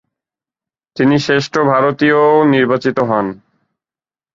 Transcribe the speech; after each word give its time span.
তিনি 0.95 1.15
"শ্রেষ্ঠ 1.19 1.53
ভারতীয়"ও 1.71 2.35
নির্বাচিত 2.45 2.97
হন। 3.01 3.25